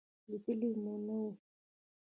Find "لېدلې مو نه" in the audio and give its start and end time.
0.29-1.15